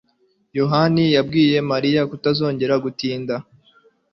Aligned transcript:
Yohani 0.59 1.03
yabwiye 1.15 1.57
Mariya 1.71 2.01
kutazongera 2.09 2.75
gutinda. 2.83 3.35